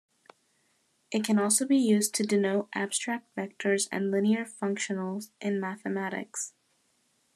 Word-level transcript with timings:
It 1.11 1.23
can 1.23 1.37
also 1.37 1.63
be 1.67 1.77
used 1.77 2.15
to 2.15 2.23
denote 2.25 2.69
abstract 2.73 3.29
vectors 3.35 3.87
and 3.91 4.09
linear 4.09 4.45
functionals 4.45 5.29
in 5.39 5.59
mathematics. 5.59 6.55